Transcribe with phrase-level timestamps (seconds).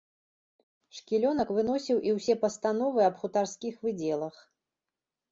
[0.99, 4.35] Шкілёнак выносіў і ўсе пастановы аб хутарскіх выдзелах.